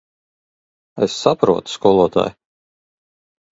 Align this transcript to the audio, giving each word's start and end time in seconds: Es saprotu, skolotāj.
Es 1.09 1.19
saprotu, 1.27 1.71
skolotāj. 1.75 2.35